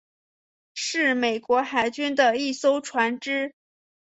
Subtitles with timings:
[0.73, 3.53] 是美国海军的一艘船只。